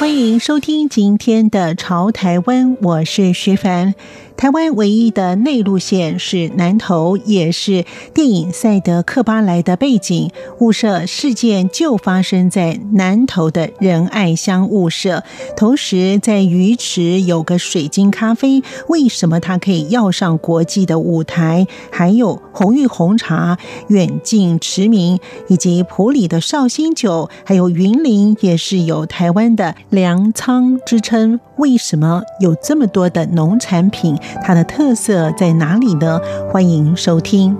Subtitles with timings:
[0.00, 3.94] 欢迎收听今天的《潮台湾》，我是徐凡。
[4.34, 7.84] 台湾唯一的内陆县是南投，也是
[8.14, 10.30] 电影《赛德克巴莱》的背景。
[10.60, 15.22] 雾社事件就发生在南投的仁爱乡雾社。
[15.58, 21.66] 同时，在鱼池有个水晶咖啡，为什么它可以要上国际的舞台？
[21.92, 31.40] 还有红玉红茶远近驰名，以及埔里的绍兴酒，还有云林也是有台湾的粮仓之称。
[31.56, 34.16] 为什么有这么多的农产品？
[34.44, 36.20] 它的特色在哪里呢？
[36.48, 37.56] 欢迎收听。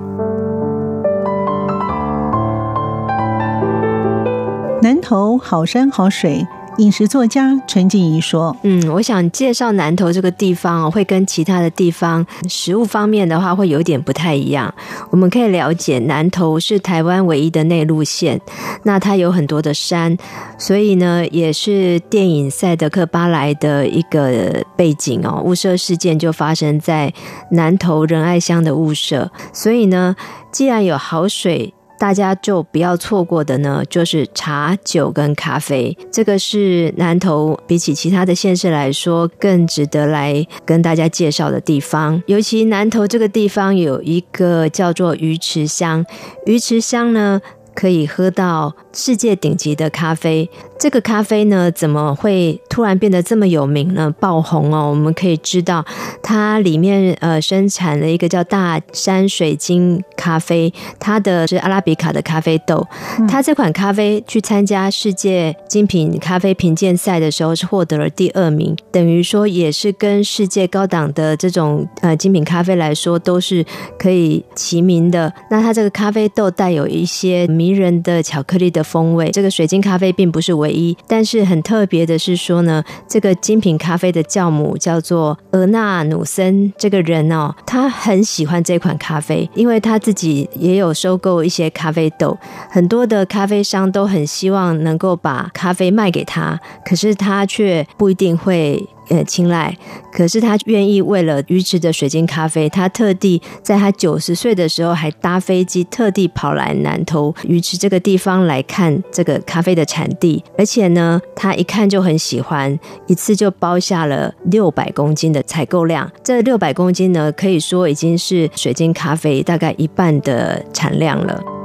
[4.81, 6.47] 南投好山好水。
[6.81, 14.75] 饮食作家陈静怡说：“嗯，我想介绍南投这个地方，会跟其他的地方食物方面的话会有点不太一样。
[15.11, 18.41] 我们可以了解，南投是台湾唯一的内陆县，
[18.85, 20.17] 那它有很多的山，
[20.57, 25.43] 所以呢，也是电影《赛德克巴莱》的一个背景哦。
[25.45, 27.13] 雾社事件就发生在
[27.51, 30.17] 南投仁爱乡的雾社，所以呢，
[30.51, 42.23] 既然有好水。”大家就不要错过的呢，就是茶酒跟咖啡，这个是南投比起其他的县市来说更值得来跟大家介绍的地方。
[42.25, 46.03] 尤其南投这个地方有一个叫做鱼池乡，
[46.47, 47.39] 鱼池乡呢，
[47.75, 50.49] 可以喝到世界顶级的咖啡。
[50.79, 54.11] 这个咖啡呢，怎么会突然变得这么有名呢？
[54.19, 54.89] 爆红哦！
[54.89, 55.85] 我们可以知道，
[56.23, 62.87] 它里面呃生产了一个叫大山水晶咖啡，它的是阿拉比卡的咖啡豆。
[63.29, 73.63] 它这款咖啡去参加世界精品咖啡评鉴赛的时候是获得了第二名，等于说也是跟世界高档的这种呃精品咖啡来说都是
[73.99, 75.31] 可以齐名的。
[75.51, 79.31] 那它这个咖啡豆带有一些迷人的巧克力的风味。
[79.31, 92.37] 这个水晶咖啡并不是唯一，但是很特别的是说呢，这个精品咖啡的酵母叫做俄纳努森这个人哦，他很喜欢这款咖啡，因为他自己也有收购一些咖啡豆，
[92.71, 98.87] 很多的咖啡商都很希望能够把咖啡卖给他，可是他却不一定会。
[99.11, 99.77] 呃，青睐，
[100.13, 112.79] 可是他愿意为了鱼池的水晶咖啡，他特地在他九十岁的时候还搭飞机特地跑来南投鱼池这个地方来看这个咖啡的产地，而且呢，他一看就很喜欢，
[113.09, 116.09] 一次就包下了六百公斤的采购量。
[116.23, 121.60] 这六百公斤呢，可以说已经是水晶咖啡大概一半的产量了。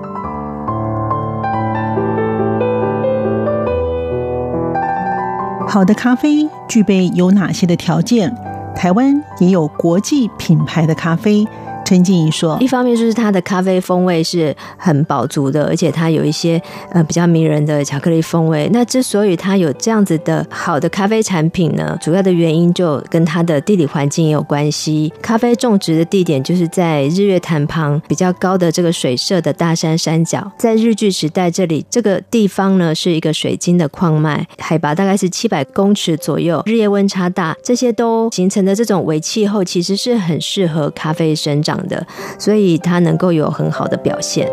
[5.75, 8.33] 好的咖啡具备有哪些的条件？
[8.73, 11.45] 台湾也有国际品牌的咖啡。
[11.85, 16.59] 陈静怡说：“一方面就是它的咖啡风味是很饱足的，而且它有一些
[16.91, 18.67] 呃比较迷人的巧克力风味。
[18.73, 25.13] 那之所以它有这样子的好的咖啡产品呢，主要的原因就跟它的地理环境也有关系。
[25.21, 42.05] 咖啡种植的地点就是在日月潭旁比较高的这个水社的大山山脚，在日据时代这里这个地方呢是一个水晶的矿脉，海拔大概是七百公尺左右，日夜温差大，这些都形成的这种微气候，其实是很适合咖啡生长的，
[42.37, 44.49] 所以它能够有很好的表现。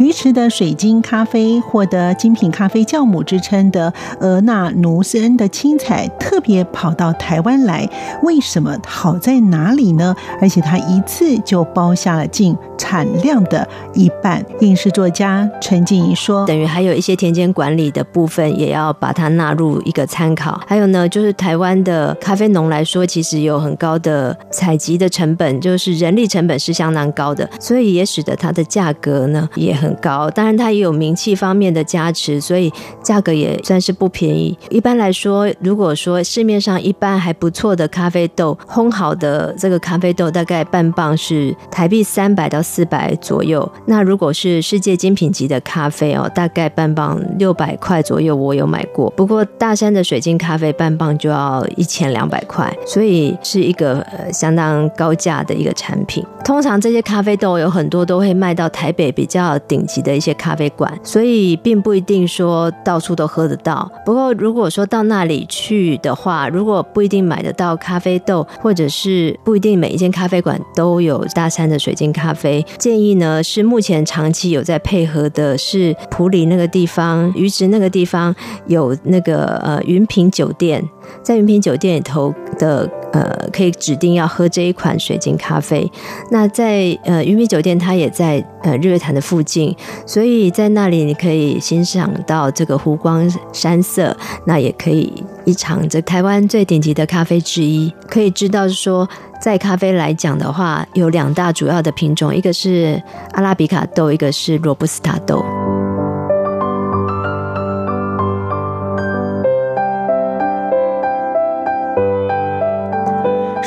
[0.00, 7.88] 鱼池的水晶咖啡获得精品咖啡教母之称的俄纳努斯恩的青采特别跑到台湾来，
[8.22, 10.14] 为什么好在哪里呢？
[10.42, 14.44] 而且他一次就包下了近产量的一半。
[14.60, 20.60] 影视作家陈静怡说：“等于还有一些田间管理的部分，也要把它纳入一个参考。
[20.66, 32.72] 还有呢，就是台湾的咖啡农来说，其实有很高的采集的成本，就是人力成本是相当高的，所以也使得它的价格呢也。”很高，当然它也有名气方面的加持，所以
[33.02, 34.56] 价格也算是不便宜。
[34.70, 43.70] 一般来说，如果说市面上一般还不错的咖啡豆，烘好的这个咖啡豆大概半磅是台币三百到四百左右。
[43.86, 49.08] 那如果是世界精品级的咖啡哦，大概半磅六百块左右，我有买过。
[49.10, 56.24] 不过大山的水晶咖啡半磅就要一千两百块，所以是一个呃相当高价的一个产品。
[56.44, 63.90] 通常这些咖啡豆有很多都会卖到台北比较顶级的一些咖啡馆，所以并不一定说到处都喝得到。
[64.04, 78.34] 不过如果说到那里去的话，如果不一定买得到咖啡豆，或者是不一定每一间咖啡馆都有大山的水晶咖啡，建议呢是目前长期有在配合的是普里那个地方，鱼池那个地方
[78.66, 80.82] 有那个呃云品酒店，
[81.22, 85.90] 在云品酒店里头的呃可以指定要喝这一款水晶咖啡。
[86.30, 89.74] 那在呃云米酒店，它也在呃日月潭的附近，
[90.04, 94.14] 所以在那里你可以欣赏到这个湖光山色，
[94.44, 95.12] 那也可以
[95.44, 97.92] 一尝这台湾最顶级的咖啡之一。
[98.08, 99.08] 可以知道说，
[99.40, 103.00] 在咖啡来讲的话，有两大主要的品种，一个是
[103.32, 105.44] 阿拉比卡豆，一个是罗布斯塔豆。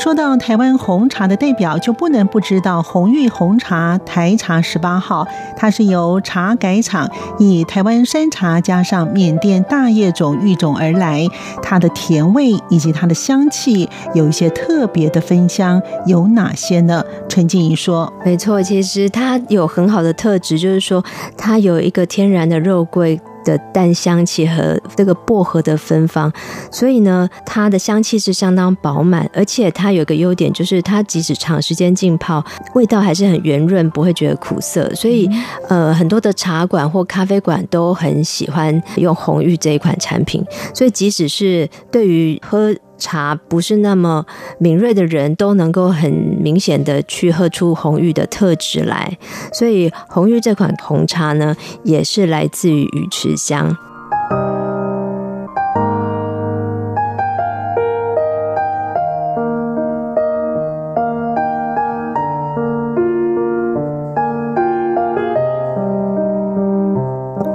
[0.08, 5.28] 说到台湾红茶的代表，就不能不知道红玉红茶台茶十八号。
[5.58, 11.28] 它是由茶改厂以台湾山茶加上缅甸大叶种育种而来，
[11.62, 17.04] 它的甜味以及它的香气有一些特别的芬香，有哪些呢？
[17.28, 21.04] 陈静怡说：“没错，其实它有很好的特质，就是说
[21.36, 26.32] 它有一个天然的肉桂。”的淡香气和这个薄荷的芬芳，
[26.70, 32.44] 所以呢，它的香气是相当饱满，而且它有个优点，就是它即使长时间浸泡，
[32.76, 34.94] 味道还是很圆润，不会觉得苦涩。
[34.94, 35.30] 所以，
[35.70, 40.44] 呃，很多的茶馆或咖啡馆都很喜欢用红玉这一款产品。
[40.74, 44.26] 所以，即使是对于喝茶不是那么
[44.60, 49.18] 敏锐的人都能够很明显的去喝出红玉的特质来，
[49.54, 53.78] 所以红玉这款红茶呢，也是来自于鱼池乡。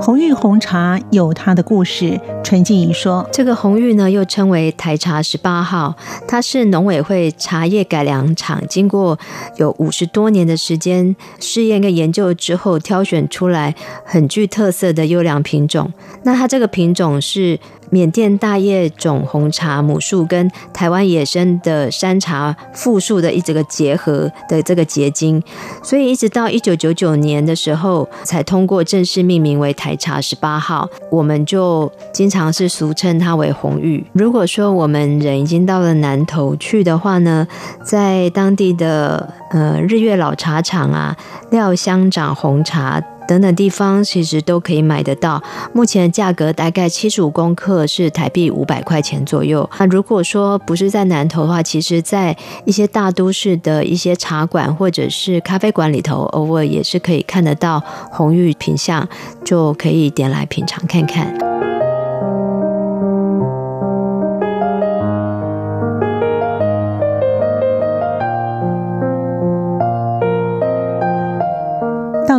[0.04, 2.20] 红玉红茶有它的故事。
[2.42, 5.94] 陈静怡说：“这个红玉呢，又称为台茶十八号，
[6.26, 9.16] 它是农委会茶叶改良厂经过
[9.58, 13.72] 有五十多年的时间试验跟研究之后，挑选出来
[14.04, 15.92] 很具特色的优良品种。
[16.24, 17.60] 那它这个品种是。”
[17.92, 25.42] 缅甸大叶种红茶母树跟台湾野生的山茶复树的一整个结合的这个结晶，
[25.82, 34.02] 所以一直到一九九九年的时候才通过正式命名为台茶十八号，我们就经常是俗称它为红玉。
[34.14, 37.46] 如果说我们人已经到了南投去的话呢，
[37.84, 41.14] 在当地的呃日月老茶厂啊，
[41.50, 43.02] 廖乡长红茶。
[43.26, 45.42] 等等地方其实都可以买得到，
[45.72, 49.68] 目前的价格大概七十五公克是台币五百块钱左右。
[49.78, 59.08] 那如果说不是在南投的话，其实在一些大都市的一些茶馆或者是咖啡馆里头，偶尔也是可以看得到红玉品相，
[59.44, 61.71] 就可以点来品尝看看。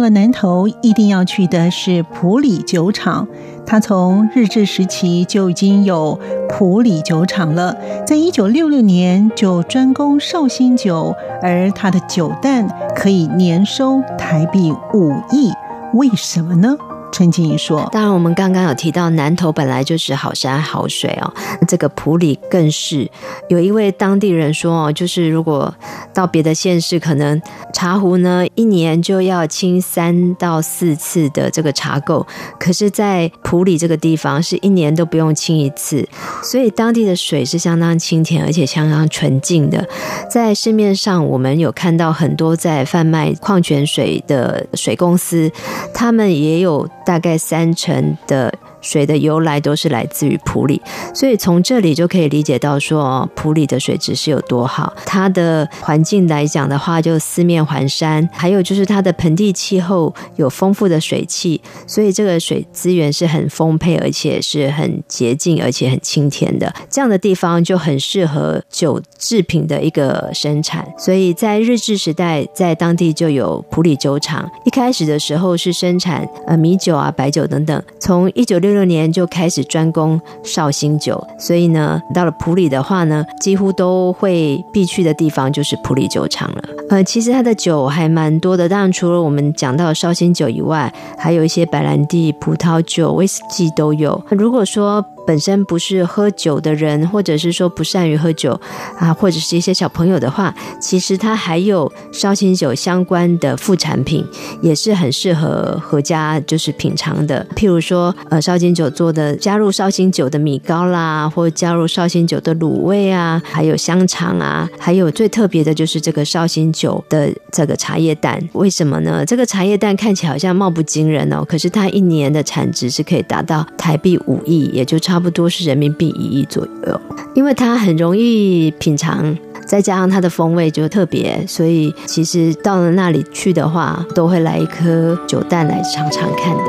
[0.03, 3.25] 了南投，一定要去的是普里酒厂。
[3.65, 6.19] 它从日治时期就已经有
[6.49, 15.49] 普里酒厂了，在一九六六年就专供绍兴酒，而它的酒蛋可以年收台币五亿，
[15.93, 16.75] 为什么呢？
[17.13, 21.31] 陈静怡说：“当然，我们刚刚有提到南投本来就是好山好水哦，
[21.67, 23.07] 这个埔里更是。
[23.49, 25.71] 有一位当地人说哦，就是如果
[26.11, 27.39] 到别的县市，可能
[27.71, 32.25] 茶壶呢一年就要清三到四次的这个茶垢，
[32.59, 36.07] 可是，在埔里这个地方是一年都不用清一次，
[36.41, 39.87] 所以当地的水是相当清甜，而且相当纯净的。
[40.27, 45.51] 在市面上，我们有看到很多在贩卖矿泉水的水公司，
[45.93, 48.53] 他们也有。”大概三成的。
[48.83, 50.79] 水的由来都是来自于普里，
[51.15, 54.93] 所以从这里就可以理解到说，普里的水质是有多好。
[55.05, 66.71] 它的环境来讲的话，就四面环山，还有就是它的盆地气候有丰富的水汽，所以这个水资源是很丰沛，而且是很洁净，而且很清甜的。
[66.89, 70.85] 这样的地方就很适合酒制品的一个生产。
[70.97, 74.49] 所以在日治时代，在当地就有普里酒厂。
[74.65, 77.81] 一开始的时候是生产呃米酒啊、白酒等等。
[77.99, 86.63] 从一九六六年就开始专攻绍兴酒，所以呢，到了普里的话呢，几乎都会必去的地方就是普里酒厂了。
[86.89, 94.21] 呃，其实它的酒还蛮多的，当然除了我们讲到绍兴酒以外，还有一些白兰地、葡萄酒、威士忌都有。
[94.29, 98.59] 如果说本身不是喝酒的人，或者是说不善于喝酒
[98.97, 104.25] 啊，或者是一些小朋友的话，其实它还有绍兴酒相关的副产品，
[104.61, 107.45] 也是很适合合家就是品尝的。
[107.55, 118.41] 譬如说，呃，绍兴酒做的加入绍兴酒的米糕啦，或加入绍兴酒的卤味啊，还有香肠啊，还有最特别的就是这个绍兴酒的这个茶叶蛋。
[118.51, 119.25] 为什么呢？
[119.25, 125.12] 这个茶叶蛋看起来好像貌不惊人哦，可是它一年的产值是可以达到台币五亿，也就差。
[125.13, 127.01] 差不多是人民币一亿左右，
[127.35, 136.63] 因为它很容易品尝，再加上它的风味就特别，所以其实到了那里去的话，都会来一颗酒蛋来尝尝看的。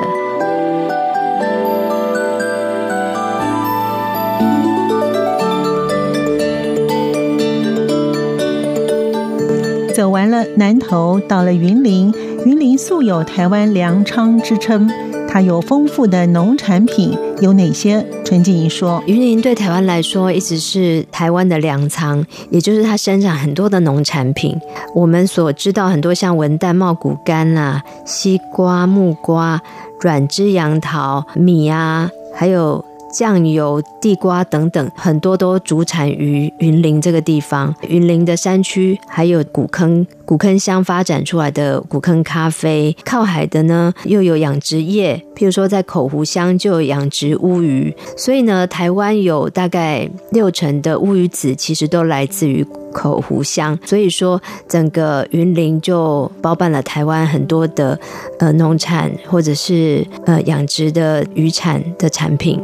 [9.95, 12.13] 走完了南投，到了云林，
[12.45, 14.91] 云林素有台湾粮仓之称。
[15.27, 18.07] 它有丰富的农产品，有哪些？
[18.25, 24.59] 陈静怡说，云林对台湾来说一直是台湾的粮仓，也就是它生产很多的农产品。
[24.95, 29.61] 我们所知道很多像文旦、茂谷柑啊、西瓜、木瓜、
[30.00, 32.85] 软枝杨桃、米啊，还有。
[33.14, 37.73] 酱油、地瓜等等，很多都主产于云林这个地方。
[37.88, 42.94] 云林的山区还有古坑，古坑乡发展出来的古坑咖啡。
[43.04, 47.94] 靠海的呢，又有养殖业，譬如说在口湖乡就有养殖乌鱼。
[48.16, 53.78] 所以呢，台湾有大概六成的乌鱼子其实都来自于口湖乡。
[53.85, 57.97] 所以说，整个云林就包办了台湾很多的
[58.40, 62.61] 呃农产或者是呃养殖的渔产的产品。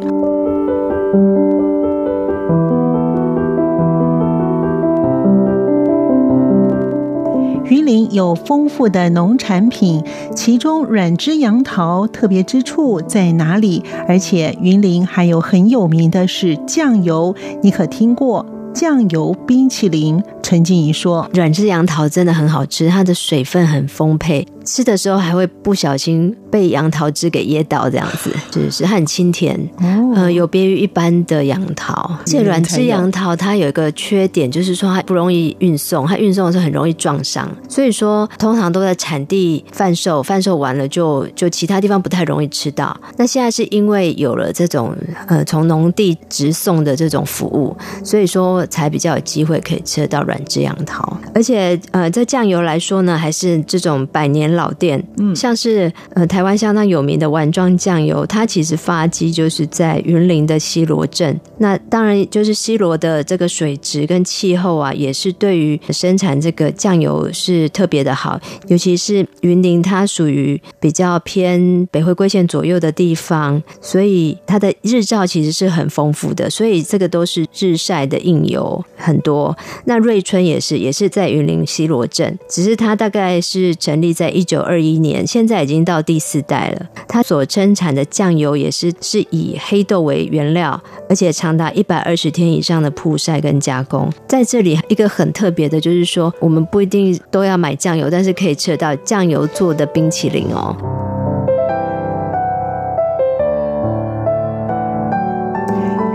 [7.64, 10.04] 云林有丰富的农产品，
[10.36, 13.82] 其中软枝杨桃特别之处在哪里？
[14.06, 20.22] 而且云林还有很有名的是酱油，你可听过酱油冰淇淋？
[20.42, 24.46] 陈静怡说，软枝杨桃真的很好吃，它的水分很丰沛。
[24.62, 32.18] 吃的时候还会不小心被杨桃汁给噎到，这样子， 就是它很清甜，哦、呃，有别于一般的杨桃。
[32.26, 42.94] 这软枝杨桃它有一个缺点，就是说它不容易运送，它运送的时候很容易撞伤，所以说通常都在产地贩售，贩售完了就就其他地方不太容易吃到。
[43.16, 44.94] 那现在是因为有了这种
[45.26, 51.16] 呃从农地直送的这种服务，所以说才比较有机会可以吃得到软枝杨桃。
[51.34, 54.50] 而且呃，在酱油来说呢，还是这种百年。
[54.50, 61.38] 老店，嗯，像是呃台湾相当有名的丸庄酱油，它其实发迹就是在云林的西罗镇。
[61.58, 68.38] 那当然就是西罗的这个水质跟气候啊，也是对于生产这个酱油是特别的好。
[68.66, 79.56] 尤其是云林，它属于比较偏北回归线左右的地方，所以它的日照其实是很丰富的，所以这个都是日晒的印油很多。
[79.84, 86.86] 那瑞春也是，也是在云林西螺镇，只是它大概是成立在一九二一年，现在已经到第四代了。
[87.08, 94.10] 它所生产的酱油也是是以黑豆为原料，而且长达一百二十天以上的曝晒跟加工。
[94.28, 100.76] 在这里，一个很特别的就是说，我们不一定都要买酱油，但是可以吃到酱油做的冰淇淋哦。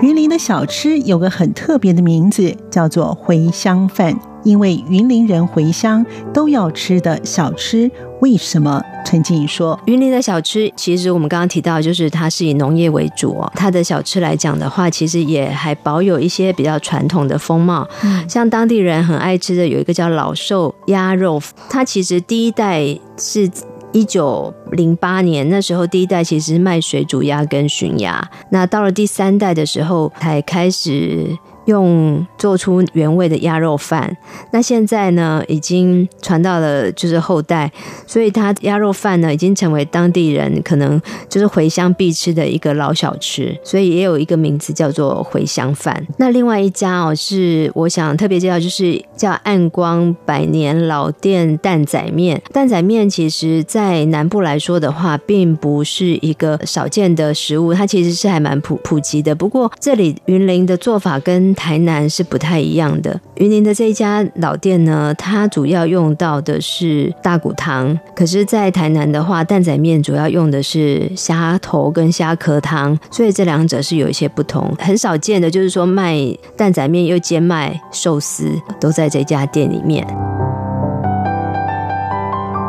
[0.05, 4.15] 云林的小吃有个很特别的名字，叫做茴香饭。
[4.43, 7.89] 因为云林人茴香都要吃的小吃，
[8.21, 8.79] 为什么？
[9.03, 13.51] 陈静怡说，云林的小吃其实我们刚刚提到，就是它是以农业为主哦。
[13.55, 17.87] 它的小吃来讲的话，其实也还保有一些比较传统的风貌。
[18.03, 22.85] 嗯，像当地人很爱吃的有一个叫老寿鸭肉，它其实第一代
[23.17, 23.49] 是
[23.95, 31.25] 一九零八年那时候，第一代其实是卖水煮鸭跟熏鸭，那到了第三代的时候才开始。
[31.65, 34.15] 用做出原味的鸭肉饭，
[34.51, 37.71] 那现在呢，已经传到了就是后代，
[38.05, 46.05] 所以它鸭肉饭呢，已经成为当地人可能就是回乡必吃的一个老小吃，所以也有一个名字叫做回乡饭。
[46.17, 52.41] 那另外一家哦，是我想特别介绍，就是叫暗光百年老店蛋仔面。
[52.53, 59.33] 蛋仔面其实在南部来说的话，并不是一个少见的食物，它其实是还蛮普普及的。
[59.33, 63.19] 不过这里云林的做法跟台南是不太一样的。
[63.35, 74.71] 云林的这一家老店呢，它主要用到的是大骨汤，可是，在台南的话，蛋仔面主要用的是虾头跟虾壳汤，所以这两者是有一些不同。
[74.77, 76.15] 很少见的就是说卖
[76.55, 80.05] 蛋仔面又兼卖寿司，都在这家店里面。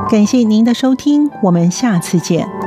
[0.08, 2.65] 感谢您的收听，我们下次见。